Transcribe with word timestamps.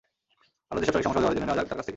আরও 0.69 0.79
যেসব 0.81 0.91
শারীরিক 0.95 1.05
সমস্যা 1.05 1.19
হতে 1.21 1.25
পারে 1.27 1.37
জেনে 1.37 1.47
নেওয়া 1.47 1.59
যাক 1.59 1.67
তাঁর 1.69 1.77
কাছ 1.79 1.83
থেকে। 1.85 1.89